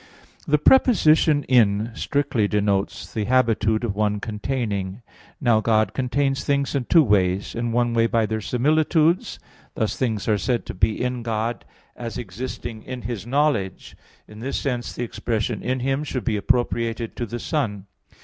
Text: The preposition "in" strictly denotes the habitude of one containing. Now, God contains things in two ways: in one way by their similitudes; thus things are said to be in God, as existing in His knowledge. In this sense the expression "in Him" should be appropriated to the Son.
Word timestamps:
The 0.47 0.57
preposition 0.57 1.43
"in" 1.43 1.91
strictly 1.93 2.47
denotes 2.47 3.13
the 3.13 3.25
habitude 3.25 3.83
of 3.83 3.93
one 3.95 4.19
containing. 4.19 5.03
Now, 5.39 5.61
God 5.61 5.93
contains 5.93 6.43
things 6.43 6.73
in 6.73 6.85
two 6.85 7.03
ways: 7.03 7.53
in 7.53 7.71
one 7.71 7.93
way 7.93 8.07
by 8.07 8.25
their 8.25 8.41
similitudes; 8.41 9.37
thus 9.75 9.95
things 9.95 10.27
are 10.27 10.39
said 10.39 10.65
to 10.65 10.73
be 10.73 10.99
in 10.99 11.21
God, 11.21 11.65
as 11.95 12.17
existing 12.17 12.81
in 12.81 13.03
His 13.03 13.27
knowledge. 13.27 13.95
In 14.27 14.39
this 14.39 14.57
sense 14.57 14.91
the 14.93 15.03
expression 15.03 15.61
"in 15.61 15.81
Him" 15.81 16.03
should 16.03 16.23
be 16.25 16.35
appropriated 16.35 17.15
to 17.17 17.27
the 17.27 17.37
Son. 17.37 17.85